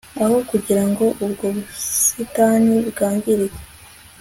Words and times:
Aho 0.23 0.35
kugirango 0.49 1.05
ubwo 1.25 1.45
busitani 1.55 2.73
bwangirike 2.89 3.61